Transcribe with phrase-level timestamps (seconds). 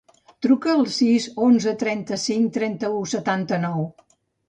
[0.45, 3.89] Truca al sis, onze, trenta-cinc, trenta-u, setanta-nou.